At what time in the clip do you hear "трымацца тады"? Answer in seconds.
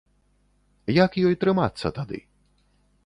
1.43-2.19